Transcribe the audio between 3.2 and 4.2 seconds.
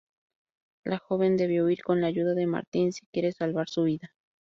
salvar su vida.